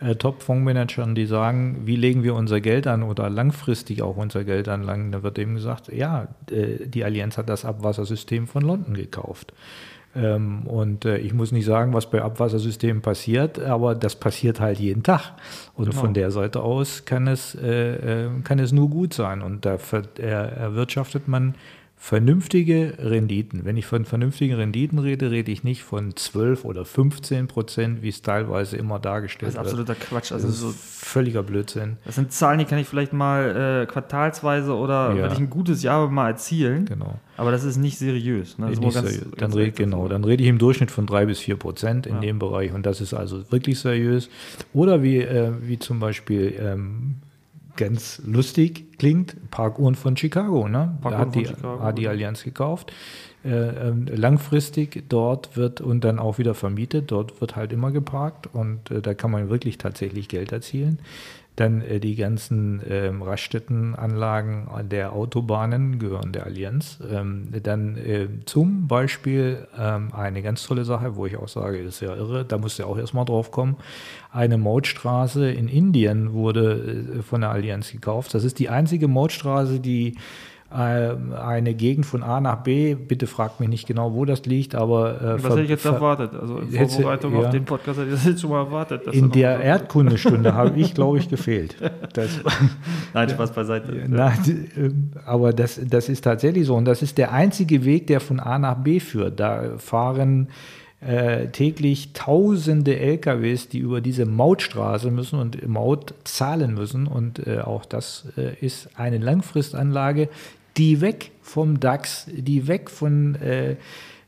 äh, 0.01 0.15
Top-Fondsmanagern, 0.15 1.15
die 1.15 1.25
sagen, 1.25 1.83
wie 1.85 1.95
legen 1.95 2.23
wir 2.23 2.35
unser 2.35 2.59
Geld 2.59 2.85
an 2.85 3.03
oder 3.03 3.29
langfristig 3.29 4.01
auch 4.01 4.17
unser 4.17 4.43
Geld 4.43 4.67
anlangen, 4.67 5.13
da 5.13 5.23
wird 5.23 5.39
eben 5.39 5.55
gesagt, 5.55 5.91
ja, 5.91 6.27
die 6.49 7.03
Allianz 7.03 7.37
hat 7.37 7.47
das 7.47 7.63
Abwassersystem 7.63 8.47
von 8.47 8.63
London 8.63 8.93
gekauft. 8.93 9.53
Ähm, 10.15 10.65
und 10.65 11.05
äh, 11.05 11.17
ich 11.17 11.33
muss 11.33 11.51
nicht 11.51 11.65
sagen, 11.65 11.93
was 11.93 12.09
bei 12.09 12.21
Abwassersystemen 12.21 13.01
passiert, 13.01 13.59
aber 13.59 13.93
das 13.93 14.15
passiert 14.15 14.59
halt 14.59 14.79
jeden 14.79 15.03
Tag. 15.03 15.33
Und 15.75 15.89
genau. 15.89 16.01
von 16.01 16.13
der 16.13 16.31
Seite 16.31 16.61
aus 16.61 17.05
kann 17.05 17.27
es, 17.27 17.55
äh, 17.55 18.25
äh 18.25 18.29
kann 18.43 18.59
es 18.59 18.71
nur 18.71 18.89
gut 18.89 19.13
sein. 19.13 19.41
Und 19.41 19.65
da 19.65 19.77
erwirtschaftet 20.17 21.27
man 21.27 21.55
vernünftige 22.01 22.93
Renditen. 22.97 23.65
Wenn 23.65 23.75
ich 23.75 23.85
von 23.85 24.05
vernünftigen 24.05 24.55
Renditen 24.55 24.99
rede, 24.99 25.31
rede 25.31 25.51
ich 25.51 25.65
nicht 25.65 25.83
von 25.83 26.15
12 26.15 26.63
oder 26.63 26.85
15 26.85 27.47
Prozent, 27.47 28.01
wie 28.01 28.07
es 28.07 28.21
teilweise 28.21 28.77
immer 28.77 28.99
dargestellt 28.99 29.53
wird. 29.53 29.57
Das 29.57 29.67
ist 29.67 29.73
absoluter 29.73 29.99
wird. 29.99 30.09
Quatsch. 30.09 30.31
Also 30.31 30.49
so 30.49 30.73
völliger 30.73 31.43
Blödsinn. 31.43 31.97
Das 32.05 32.15
sind 32.15 32.31
Zahlen, 32.31 32.59
die 32.59 32.65
kann 32.65 32.79
ich 32.79 32.87
vielleicht 32.87 33.11
mal 33.11 33.83
äh, 33.83 33.85
quartalsweise 33.85 34.73
oder 34.73 35.13
ja. 35.13 35.23
wenn 35.23 35.33
ich 35.33 35.39
ein 35.39 35.49
gutes 35.49 35.83
Jahr 35.83 36.09
mal 36.09 36.29
erzielen. 36.29 36.85
Genau. 36.85 37.19
Aber 37.35 37.51
das 37.51 37.65
ist 37.65 37.75
nicht 37.75 37.97
seriös. 37.97 38.57
Ne? 38.57 38.69
Nicht 38.69 38.81
ganz, 38.81 38.93
seriös. 38.93 39.25
Dann 39.37 39.51
red, 39.51 39.75
genau, 39.75 40.07
dann 40.07 40.23
rede 40.23 40.41
ich 40.41 40.49
im 40.49 40.57
Durchschnitt 40.57 40.91
von 40.91 41.05
3 41.05 41.25
bis 41.25 41.39
4 41.39 41.57
Prozent 41.57 42.07
in 42.07 42.15
ja. 42.15 42.21
dem 42.21 42.39
Bereich 42.39 42.73
und 42.73 42.85
das 42.85 43.01
ist 43.01 43.13
also 43.13 43.51
wirklich 43.51 43.77
seriös. 43.77 44.29
Oder 44.73 45.03
wie, 45.03 45.17
äh, 45.17 45.51
wie 45.61 45.77
zum 45.77 45.99
Beispiel 45.99 46.55
ähm, 46.59 47.15
ganz 47.75 48.21
lustig 48.25 48.97
klingt, 48.97 49.51
Parkuhren 49.51 49.95
von 49.95 50.17
Chicago. 50.17 50.67
Ne? 50.67 50.97
Da 51.01 51.17
hat 51.17 51.35
die, 51.35 51.45
Chicago, 51.45 51.81
hat 51.81 51.97
die 51.97 52.07
Allianz 52.07 52.43
gekauft. 52.43 52.91
Äh, 53.45 53.49
ähm, 53.87 54.05
langfristig 54.07 55.05
dort 55.07 55.55
wird 55.55 55.79
und 55.79 56.03
dann 56.03 56.19
auch 56.19 56.39
wieder 56.39 56.53
vermietet. 56.53 57.11
Dort 57.11 57.39
wird 57.39 57.55
halt 57.55 57.71
immer 57.71 57.91
geparkt 57.91 58.47
und 58.51 58.91
äh, 58.91 59.01
da 59.01 59.13
kann 59.13 59.31
man 59.31 59.49
wirklich 59.49 59.77
tatsächlich 59.77 60.27
Geld 60.27 60.51
erzielen. 60.51 60.99
Dann 61.59 61.81
äh, 61.81 61.99
die 61.99 62.15
ganzen 62.15 62.81
ähm, 62.89 63.21
Raststättenanlagen 63.21 64.69
der 64.89 65.11
Autobahnen 65.11 65.99
gehören 65.99 66.31
der 66.31 66.45
Allianz. 66.45 66.99
Ähm, 67.11 67.49
dann 67.63 67.97
äh, 67.97 68.27
zum 68.45 68.87
Beispiel 68.87 69.67
ähm, 69.77 70.13
eine 70.13 70.41
ganz 70.41 70.63
tolle 70.63 70.85
Sache, 70.85 71.17
wo 71.17 71.25
ich 71.25 71.35
auch 71.35 71.49
sage, 71.49 71.79
ist 71.79 71.99
ja 71.99 72.15
irre, 72.15 72.45
da 72.45 72.57
muss 72.57 72.77
ja 72.77 72.85
auch 72.85 72.97
erstmal 72.97 73.25
drauf 73.25 73.51
kommen. 73.51 73.75
Eine 74.31 74.57
Mautstraße 74.57 75.51
in 75.51 75.67
Indien 75.67 76.31
wurde 76.31 77.17
äh, 77.17 77.21
von 77.23 77.41
der 77.41 77.49
Allianz 77.49 77.91
gekauft. 77.91 78.33
Das 78.33 78.45
ist 78.45 78.57
die 78.59 78.69
einzige 78.69 79.09
Mautstraße, 79.09 79.81
die 79.81 80.15
eine 80.71 81.73
Gegend 81.73 82.05
von 82.05 82.21
A 82.21 82.39
nach 82.39 82.57
B. 82.57 82.93
Bitte 82.93 83.25
fragt 83.25 83.59
mich 83.59 83.69
nicht 83.69 83.87
genau, 83.87 84.13
wo 84.13 84.23
das 84.25 84.45
liegt, 84.45 84.75
aber. 84.75 85.19
Äh, 85.19 85.43
Was 85.43 85.51
hätte 85.51 85.61
ich 85.63 85.69
jetzt 85.69 85.85
erwartet? 85.85 86.31
Also 86.39 86.59
in 86.59 86.89
Vorbereitung 86.89 87.33
ja. 87.33 87.39
auf 87.39 87.49
den 87.49 87.65
Podcast 87.65 87.99
hätte 87.99 88.09
ich 88.09 88.15
das 88.15 88.25
jetzt 88.25 88.41
schon 88.41 88.51
mal 88.51 88.65
erwartet. 88.65 89.07
In 89.07 89.31
der 89.31 89.59
Erdkundestunde 89.61 90.53
habe 90.53 90.79
ich, 90.79 90.93
glaube 90.93 91.17
ich, 91.17 91.27
gefehlt. 91.29 91.75
Das, 92.13 92.39
Nein, 93.13 93.29
Spaß 93.29 93.51
beiseite. 93.51 94.05
Na, 94.07 94.31
ähm, 94.77 95.11
aber 95.25 95.53
das, 95.53 95.81
das 95.83 96.07
ist 96.07 96.21
tatsächlich 96.21 96.67
so. 96.67 96.75
Und 96.75 96.85
das 96.85 97.01
ist 97.01 97.17
der 97.17 97.33
einzige 97.33 97.83
Weg, 97.83 98.05
der 98.05 98.19
von 98.19 98.39
A 98.39 98.59
nach 98.59 98.75
B 98.75 98.99
führt. 98.99 99.39
Da 99.39 99.77
fahren. 99.77 100.49
Äh, 101.01 101.47
täglich 101.47 102.11
tausende 102.11 102.99
LKWs, 102.99 103.69
die 103.69 103.79
über 103.79 104.01
diese 104.01 104.25
Mautstraße 104.25 105.11
müssen 105.11 105.39
und 105.39 105.65
Maut 105.65 106.13
zahlen 106.25 106.73
müssen. 106.73 107.07
Und 107.07 107.47
äh, 107.47 107.59
auch 107.59 107.85
das 107.85 108.27
äh, 108.35 108.53
ist 108.59 108.89
eine 108.99 109.17
Langfristanlage, 109.17 110.27
die 110.79 111.01
weg 111.01 111.31
vom 111.41 111.79
DAX, 111.79 112.25
die 112.31 112.67
weg 112.67 112.89
von 112.89 113.35
äh, 113.35 113.75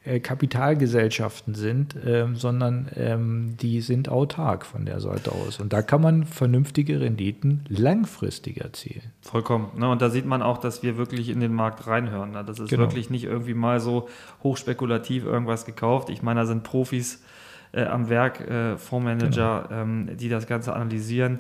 äh, 0.04 0.20
Kapitalgesellschaften 0.20 1.56
sind, 1.56 1.96
ähm, 2.06 2.36
sondern 2.36 2.90
ähm, 2.96 3.56
die 3.62 3.80
sind 3.80 4.10
autark 4.10 4.66
von 4.66 4.86
der 4.86 5.00
Seite 5.00 5.32
aus. 5.32 5.62
Und 5.62 5.72
da 5.72 5.82
kann 5.82 6.02
man 6.02 6.26
vernünftige 6.26 7.00
Renditen 7.00 7.64
langfristig 7.70 8.60
erzielen. 8.60 9.12
Vollkommen. 9.22 9.70
Ne? 9.78 9.90
Und 9.90 10.02
da 10.02 10.10
sieht 10.10 10.26
man 10.26 10.42
auch, 10.42 10.58
dass 10.58 10.84
wir 10.84 10.98
wirklich 10.98 11.30
in 11.30 11.40
den 11.40 11.54
Markt 11.54 11.88
reinhören. 11.88 12.32
Ne? 12.32 12.44
Das 12.44 12.60
ist 12.60 12.70
genau. 12.70 12.82
wirklich 12.84 13.10
nicht 13.10 13.24
irgendwie 13.24 13.54
mal 13.54 13.80
so 13.80 14.10
hochspekulativ 14.44 15.24
irgendwas 15.24 15.66
gekauft. 15.66 16.10
Ich 16.10 16.22
meine, 16.22 16.42
da 16.42 16.46
sind 16.46 16.64
Profis 16.64 17.24
äh, 17.72 17.86
am 17.86 18.10
Werk, 18.10 18.42
äh, 18.42 18.78
Fondsmanager, 18.78 19.66
genau. 19.70 19.82
ähm, 19.82 20.18
die 20.18 20.28
das 20.28 20.48
Ganze 20.48 20.74
analysieren 20.74 21.40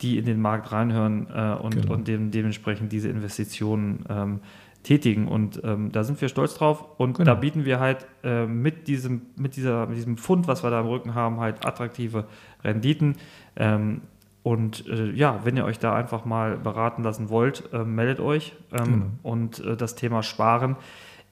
die 0.00 0.18
in 0.18 0.24
den 0.24 0.40
Markt 0.40 0.72
reinhören 0.72 1.26
äh, 1.34 1.54
und, 1.54 1.74
genau. 1.74 1.94
und 1.94 2.08
dem, 2.08 2.30
dementsprechend 2.30 2.92
diese 2.92 3.08
Investitionen 3.08 4.04
ähm, 4.08 4.40
tätigen. 4.82 5.28
Und 5.28 5.60
ähm, 5.64 5.90
da 5.92 6.04
sind 6.04 6.20
wir 6.20 6.28
stolz 6.28 6.54
drauf. 6.54 6.84
Und 6.98 7.16
genau. 7.16 7.24
da 7.26 7.34
bieten 7.34 7.64
wir 7.64 7.80
halt 7.80 8.06
äh, 8.22 8.46
mit, 8.46 8.88
diesem, 8.88 9.22
mit, 9.36 9.56
dieser, 9.56 9.86
mit 9.86 9.96
diesem 9.96 10.16
Fund, 10.16 10.46
was 10.48 10.62
wir 10.62 10.70
da 10.70 10.80
im 10.80 10.86
Rücken 10.86 11.14
haben, 11.14 11.40
halt 11.40 11.66
attraktive 11.66 12.26
Renditen. 12.64 13.16
Ähm, 13.56 14.02
und 14.42 14.86
äh, 14.86 15.10
ja, 15.10 15.40
wenn 15.44 15.56
ihr 15.56 15.64
euch 15.64 15.78
da 15.78 15.94
einfach 15.94 16.24
mal 16.24 16.56
beraten 16.56 17.02
lassen 17.02 17.28
wollt, 17.28 17.64
äh, 17.72 17.84
meldet 17.84 18.20
euch. 18.20 18.54
Ähm, 18.72 18.84
genau. 18.84 19.06
Und 19.22 19.58
äh, 19.60 19.76
das 19.76 19.94
Thema 19.94 20.22
Sparen 20.22 20.76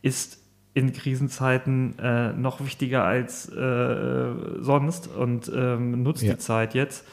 ist 0.03 0.43
in 0.75 0.93
Krisenzeiten 0.93 1.99
äh, 1.99 2.35
noch 2.35 2.61
wichtiger 2.61 3.05
als 3.05 3.45
sonst 3.45 5.09
und 5.09 5.51
ähm, 5.55 6.03
nutzt 6.03 6.23
ja. 6.23 6.35
die 6.35 6.39
Zeit 6.39 6.75
jetzt. 6.75 7.07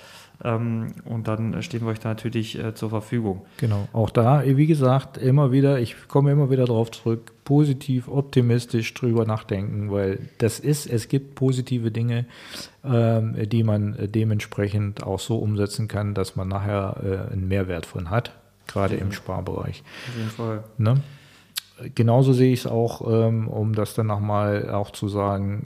Ähm, 0.43 0.93
und 1.05 1.27
dann 1.27 1.61
stehen 1.63 1.81
wir 1.81 1.87
euch 1.87 1.99
da 1.99 2.09
natürlich 2.09 2.59
äh, 2.59 2.73
zur 2.75 2.89
Verfügung. 2.89 3.45
Genau, 3.57 3.87
auch 3.93 4.09
da, 4.09 4.43
wie 4.45 4.67
gesagt, 4.67 5.17
immer 5.17 5.51
wieder, 5.51 5.79
ich 5.79 5.95
komme 6.07 6.31
immer 6.31 6.49
wieder 6.49 6.65
darauf 6.65 6.91
zurück, 6.91 7.31
positiv, 7.45 8.07
optimistisch 8.07 8.93
drüber 8.93 9.25
nachdenken, 9.25 9.91
weil 9.91 10.19
das 10.37 10.59
ist, 10.59 10.85
es 10.85 11.07
gibt 11.07 11.35
positive 11.35 11.91
Dinge, 11.91 12.25
ähm, 12.83 13.35
die 13.49 13.63
man 13.63 13.95
dementsprechend 13.99 15.03
auch 15.03 15.19
so 15.19 15.37
umsetzen 15.37 15.87
kann, 15.87 16.13
dass 16.13 16.35
man 16.35 16.47
nachher 16.47 16.97
äh, 17.03 17.33
einen 17.33 17.47
Mehrwert 17.47 17.85
von 17.85 18.09
hat, 18.09 18.33
gerade 18.67 18.95
im 18.95 19.11
Sparbereich. 19.11 19.83
Auf 20.09 20.17
jeden 20.17 20.29
Fall. 20.29 20.63
Ne? 20.77 20.95
Genauso 21.95 22.33
sehe 22.33 22.53
ich 22.53 22.61
es 22.61 22.67
auch, 22.67 23.01
ähm, 23.09 23.47
um 23.47 23.73
das 23.73 23.93
dann 23.93 24.07
nochmal 24.07 24.69
auch 24.69 24.91
zu 24.91 25.07
sagen, 25.07 25.63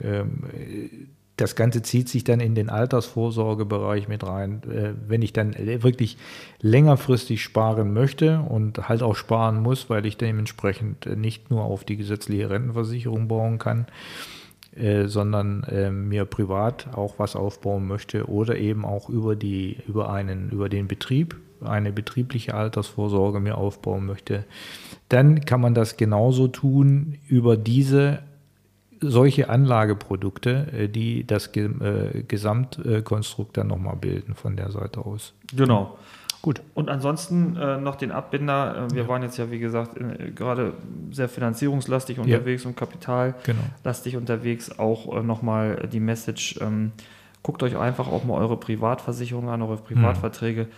das 1.38 1.54
Ganze 1.54 1.82
zieht 1.82 2.08
sich 2.08 2.24
dann 2.24 2.40
in 2.40 2.54
den 2.54 2.68
Altersvorsorgebereich 2.68 4.08
mit 4.08 4.24
rein. 4.24 4.60
Äh, 4.64 4.92
wenn 5.08 5.22
ich 5.22 5.32
dann 5.32 5.54
wirklich 5.56 6.18
längerfristig 6.60 7.42
sparen 7.42 7.94
möchte 7.94 8.40
und 8.40 8.88
halt 8.88 9.02
auch 9.02 9.16
sparen 9.16 9.62
muss, 9.62 9.88
weil 9.88 10.04
ich 10.04 10.18
dementsprechend 10.18 11.06
nicht 11.16 11.50
nur 11.50 11.62
auf 11.62 11.84
die 11.84 11.96
gesetzliche 11.96 12.50
Rentenversicherung 12.50 13.28
bauen 13.28 13.58
kann, 13.58 13.86
äh, 14.76 15.06
sondern 15.06 15.62
äh, 15.64 15.90
mir 15.90 16.24
privat 16.24 16.88
auch 16.94 17.14
was 17.18 17.36
aufbauen 17.36 17.86
möchte 17.86 18.28
oder 18.28 18.56
eben 18.56 18.84
auch 18.84 19.08
über 19.08 19.36
die 19.36 19.78
über 19.86 20.12
einen 20.12 20.50
über 20.50 20.68
den 20.68 20.88
Betrieb 20.88 21.36
eine 21.64 21.92
betriebliche 21.92 22.54
Altersvorsorge 22.54 23.40
mir 23.40 23.58
aufbauen 23.58 24.06
möchte, 24.06 24.44
dann 25.08 25.44
kann 25.44 25.60
man 25.60 25.74
das 25.74 25.96
genauso 25.96 26.48
tun 26.48 27.18
über 27.28 27.56
diese 27.56 28.20
solche 29.00 29.48
Anlageprodukte, 29.48 30.66
äh, 30.72 30.88
die 30.88 31.26
das 31.26 31.54
äh, 31.56 32.24
Gesamtkonstrukt 32.26 33.56
dann 33.56 33.68
nochmal 33.68 33.96
bilden 33.96 34.34
von 34.34 34.56
der 34.56 34.70
Seite 34.70 35.04
aus. 35.04 35.34
Genau. 35.54 35.98
Gut. 36.40 36.62
Und 36.74 36.88
ansonsten 36.88 37.56
äh, 37.56 37.78
noch 37.78 37.96
den 37.96 38.12
Abbinder. 38.12 38.88
Äh, 38.90 38.94
wir 38.94 39.02
ja. 39.02 39.08
waren 39.08 39.22
jetzt 39.22 39.38
ja, 39.38 39.50
wie 39.50 39.58
gesagt, 39.58 39.98
äh, 39.98 40.30
gerade 40.30 40.74
sehr 41.10 41.28
finanzierungslastig 41.28 42.18
unterwegs 42.18 42.62
ja. 42.62 42.70
und 42.70 42.76
kapitallastig 42.76 44.12
genau. 44.12 44.20
unterwegs. 44.20 44.78
Auch 44.78 45.16
äh, 45.16 45.22
nochmal 45.22 45.88
die 45.92 46.00
Message, 46.00 46.58
ähm, 46.60 46.92
guckt 47.42 47.62
euch 47.62 47.76
einfach 47.76 48.08
auch 48.08 48.24
mal 48.24 48.34
eure 48.34 48.56
Privatversicherung 48.56 49.48
an, 49.48 49.62
eure 49.62 49.78
Privatverträge. 49.78 50.64
Mhm. 50.64 50.68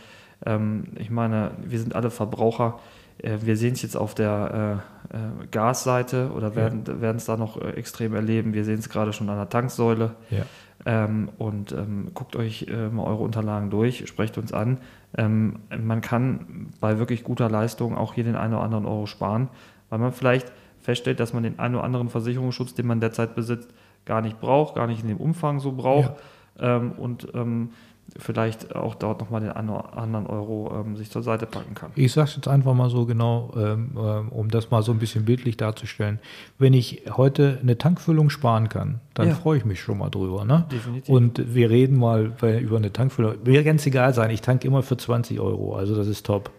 Ähm, 0.47 0.85
ich 0.97 1.11
meine, 1.11 1.53
wir 1.63 1.79
sind 1.79 1.95
alle 1.95 2.11
Verbraucher. 2.11 2.79
Äh, 3.23 3.39
wir 3.43 3.57
sehen 3.57 3.75
es 3.75 3.83
jetzt 3.83 3.97
auf 3.97 4.15
der 4.15 4.83
äh, 5.13 5.17
äh, 5.17 5.47
Gasseite 5.51 6.31
oder 6.35 6.55
werden 6.55 6.85
ja. 6.87 7.11
es 7.13 7.25
da 7.25 7.37
noch 7.37 7.61
extrem 7.61 8.15
erleben. 8.15 8.55
Wir 8.55 8.65
sehen 8.65 8.79
es 8.79 8.89
gerade 8.89 9.13
schon 9.13 9.29
an 9.29 9.37
der 9.37 9.49
Tanksäule. 9.49 10.13
Ja. 10.31 10.45
Ähm, 10.87 11.29
und 11.37 11.73
ähm, 11.73 12.13
guckt 12.15 12.37
euch 12.37 12.67
äh, 12.71 12.89
mal 12.89 13.05
eure 13.05 13.23
Unterlagen 13.23 13.69
durch, 13.69 14.07
sprecht 14.07 14.39
uns 14.39 14.53
an. 14.53 14.79
Ähm, 15.17 15.61
man 15.79 16.01
kann 16.01 16.71
bei 16.81 16.99
wirklich 16.99 17.23
guter 17.23 17.51
Leistung 17.51 17.99
auch 17.99 18.15
hier 18.15 18.25
den 18.25 18.37
einen 18.37 18.55
oder 18.55 18.63
anderen 18.63 18.87
Euro 18.87 19.07
sparen, 19.07 19.49
weil 19.91 19.99
man 19.99 20.13
vielleicht 20.13 20.51
feststellt, 20.81 21.21
dass 21.21 21.35
man 21.35 21.43
den 21.43 21.59
einen 21.59 21.75
oder 21.75 21.85
anderen 21.85 22.09
Versicherungsschutz, 22.09 22.73
den 22.75 22.87
man 22.87 23.01
derzeit 23.01 23.35
besitzt, 23.35 23.69
gar 24.07 24.23
nicht 24.23 24.41
braucht, 24.41 24.75
gar 24.75 24.87
nicht 24.87 25.03
in 25.03 25.09
dem 25.09 25.19
Umfang 25.19 25.61
so 25.61 25.73
braucht. 25.73 26.15
Ja. 26.59 26.77
Ähm, 26.77 26.93
und 26.93 27.29
ähm, 27.35 27.71
vielleicht 28.19 28.75
auch 28.75 28.95
dort 28.95 29.21
nochmal 29.21 29.41
den 29.41 29.51
anderen 29.53 30.27
Euro 30.27 30.73
ähm, 30.75 30.97
sich 30.97 31.11
zur 31.11 31.23
Seite 31.23 31.47
packen 31.47 31.75
kann. 31.75 31.91
Ich 31.95 32.13
sage 32.13 32.29
es 32.29 32.37
jetzt 32.37 32.49
einfach 32.49 32.75
mal 32.75 32.91
so 32.91 33.07
genau, 33.07 33.53
ähm, 33.57 33.97
ähm, 33.97 34.29
um 34.31 34.51
das 34.51 34.71
mal 34.71 34.83
so 34.83 34.93
ein 34.93 34.99
bisschen 34.99 35.25
bildlich 35.25 35.57
darzustellen. 35.57 36.19
Wenn 36.59 36.75
ich 36.75 37.03
heute 37.17 37.59
eine 37.63 37.79
Tankfüllung 37.79 38.31
sparen 38.31 38.69
kann, 38.69 39.01
dann 39.15 39.29
ja. 39.29 39.35
freue 39.35 39.59
ich 39.59 39.65
mich 39.65 39.81
schon 39.81 39.99
mal 39.99 40.11
drüber. 40.11 40.45
Ne? 40.45 40.67
Definitiv. 40.71 41.09
Und 41.09 41.55
wir 41.55 41.71
reden 41.71 41.99
mal 41.99 42.31
bei, 42.41 42.59
über 42.59 42.77
eine 42.77 42.93
Tankfüllung. 42.93 43.35
Mir 43.45 43.65
ganz 43.65 43.87
egal 43.87 44.15
sein, 44.15 44.31
ich 44.31 44.41
tanke 44.41 44.67
immer 44.67 44.83
für 44.83 44.97
20 44.97 45.41
Euro, 45.41 45.77
also 45.77 45.95
das 45.95 46.07
ist 46.07 46.27
top. 46.27 46.51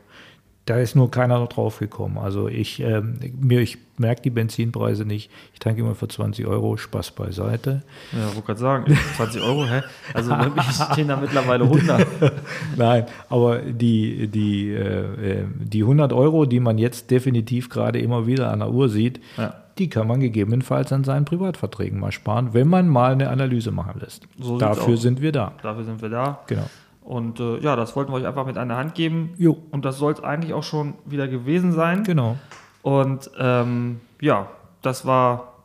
Da 0.72 0.78
ist 0.78 0.96
nur 0.96 1.12
keiner 1.12 1.46
drauf 1.48 1.80
gekommen. 1.80 2.18
Also 2.18 2.48
ich, 2.48 2.80
ähm, 2.80 3.20
mir, 3.38 3.60
ich 3.60 3.78
merke 3.98 4.22
die 4.22 4.30
Benzinpreise 4.30 5.04
nicht. 5.04 5.30
Ich 5.51 5.60
tanke 5.60 5.82
immer 5.82 5.96
für 5.96 6.08
20 6.08 6.48
Euro, 6.48 6.78
Spaß 6.78 7.12
beiseite. 7.12 7.84
Ja, 8.13 8.28
wollte 8.28 8.42
gerade 8.44 8.60
sagen, 8.62 8.98
20 9.18 9.42
Euro, 9.42 9.66
hä? 9.66 9.82
Also 10.13 10.34
mir 10.34 10.54
stehen 10.94 11.10
da 11.10 11.18
mittlerweile 11.18 11.66
100. 11.66 12.08
Nein, 12.78 13.06
aber 13.28 13.58
die, 13.58 14.30
die, 14.30 14.70
äh, 14.70 15.42
äh 15.42 15.46
die 15.60 15.82
100 15.82 16.13
Euro, 16.13 16.46
die 16.46 16.62
man 16.62 16.78
jetzt 16.78 17.12
definitiv 17.12 17.68
gerade 17.68 18.00
immer 18.00 18.25
wieder 18.25 18.50
an 18.50 18.60
der 18.60 18.72
Uhr 18.72 18.88
sieht, 18.88 19.20
ja. 19.36 19.54
die 19.78 19.90
kann 19.90 20.08
man 20.08 20.22
gegebenenfalls 20.22 20.94
an 20.94 21.04
seinen 21.04 21.25
Privatverträgen 21.25 22.00
mal 22.00 22.13
sparen, 22.13 22.54
wenn 22.54 22.70
man 22.70 22.88
mal 22.88 23.12
eine 23.12 23.28
Analyse 23.28 23.72
machen 23.72 24.00
lässt. 24.00 24.25
So 24.40 24.58
Dafür 24.58 24.96
sind 24.96 25.22
wir 25.22 25.34
da. 25.34 25.51
Dafür 25.62 25.84
sind 25.84 26.01
wir 26.01 26.08
da. 26.08 26.40
Genau. 26.48 26.70
Und 27.12 27.41
äh, 27.41 27.58
ja, 27.60 27.75
das 27.75 27.94
wollten 27.98 28.13
wir 28.13 28.20
euch 28.20 28.25
einfach 28.25 28.46
mit 28.46 28.58
an 28.58 28.70
der 28.70 28.77
Hand 28.77 28.96
geben. 28.96 29.34
Jo. 29.38 29.58
Und 29.72 29.84
das 29.84 29.98
soll 29.98 30.13
es 30.13 30.24
eigentlich 30.24 30.53
auch 30.53 30.63
schon 30.63 30.94
wieder 31.03 31.27
gewesen 31.27 31.74
sein. 31.74 32.06
Genau. 32.06 32.38
Und 32.84 33.30
ähm, 33.38 34.00
ja, 34.22 34.48
das 34.82 35.06
war 35.06 35.56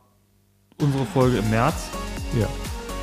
unsere 0.82 1.04
Folge 1.04 1.36
im 1.36 1.48
März. 1.48 1.88
Ja. 2.36 2.48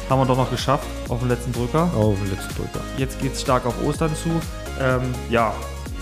Haben 0.10 0.20
wir 0.20 0.26
doch 0.26 0.36
noch 0.36 0.52
geschafft 0.52 0.86
auf 1.08 1.20
den 1.20 1.30
letzten 1.30 1.54
Drücker. 1.54 1.90
Auf 1.96 2.20
den 2.20 2.32
letzten 2.32 2.54
Drücker. 2.56 2.82
Jetzt 2.98 3.22
geht 3.22 3.32
es 3.32 3.40
stark 3.40 3.66
auf 3.66 3.82
Ostern 3.82 4.14
zu. 4.14 4.32
Ähm, 4.78 5.04
ja, 5.30 5.54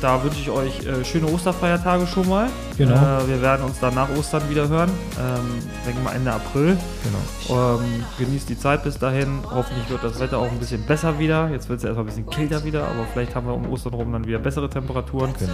da 0.01 0.23
wünsche 0.23 0.39
ich 0.39 0.49
euch 0.49 0.85
äh, 0.85 1.05
schöne 1.05 1.27
Osterfeiertage 1.27 2.07
schon 2.07 2.27
mal. 2.27 2.49
Genau. 2.77 2.95
Äh, 2.95 3.27
wir 3.27 3.41
werden 3.41 3.65
uns 3.65 3.79
dann 3.79 3.93
nach 3.93 4.09
Ostern 4.17 4.49
wieder 4.49 4.67
hören. 4.67 4.89
Ähm, 5.19 5.59
denke 5.85 6.01
mal 6.01 6.13
Ende 6.13 6.33
April. 6.33 6.77
Genau. 7.03 7.77
Ähm, 7.79 8.03
genießt 8.17 8.49
die 8.49 8.57
Zeit 8.57 8.83
bis 8.83 8.97
dahin. 8.97 9.41
Hoffentlich 9.49 9.89
wird 9.89 10.03
das 10.03 10.19
Wetter 10.19 10.39
auch 10.39 10.51
ein 10.51 10.57
bisschen 10.57 10.83
besser 10.85 11.19
wieder. 11.19 11.49
Jetzt 11.49 11.69
wird 11.69 11.77
es 11.77 11.83
ja 11.83 11.89
erstmal 11.89 12.05
ein 12.05 12.09
bisschen 12.09 12.29
kälter 12.29 12.63
wieder, 12.65 12.83
aber 12.83 13.05
vielleicht 13.13 13.35
haben 13.35 13.47
wir 13.47 13.53
um 13.53 13.69
Ostern 13.71 13.93
rum 13.93 14.11
dann 14.11 14.25
wieder 14.25 14.39
bessere 14.39 14.69
Temperaturen. 14.69 15.33
Genau. 15.37 15.53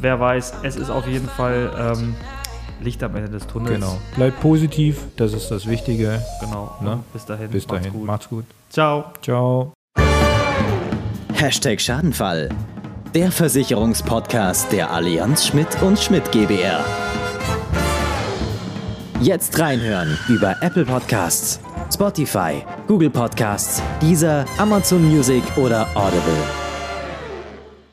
Wer 0.00 0.20
weiß, 0.20 0.54
es 0.62 0.76
ist 0.76 0.90
auf 0.90 1.06
jeden 1.08 1.28
Fall 1.28 1.70
ähm, 1.76 2.14
Licht 2.80 3.02
am 3.02 3.16
Ende 3.16 3.30
des 3.30 3.46
Tunnels. 3.46 3.74
Genau. 3.74 3.98
Bleibt 4.14 4.40
positiv, 4.40 5.00
das 5.16 5.32
ist 5.32 5.50
das 5.50 5.66
Wichtige. 5.66 6.22
Genau. 6.40 6.76
Ne? 6.80 7.00
Bis 7.12 7.24
dahin. 7.24 7.50
Bis 7.50 7.66
dahin. 7.66 7.82
Macht's 7.82 7.92
gut. 7.92 8.06
Macht's 8.06 8.28
gut. 8.28 8.44
Ciao. 8.70 9.12
Ciao. 9.22 9.72
Hashtag 11.34 11.80
Schadenfall 11.80 12.48
der 13.16 13.32
Versicherungspodcast 13.32 14.70
der 14.72 14.90
Allianz 14.90 15.46
Schmidt 15.46 15.80
und 15.80 15.98
Schmidt 15.98 16.30
GbR. 16.32 16.84
Jetzt 19.22 19.58
reinhören 19.58 20.18
über 20.28 20.54
Apple 20.60 20.84
Podcasts, 20.84 21.58
Spotify, 21.90 22.62
Google 22.86 23.08
Podcasts, 23.08 23.80
Deezer, 24.02 24.44
Amazon 24.58 25.02
Music 25.02 25.42
oder 25.56 25.88
Audible. 25.94 26.65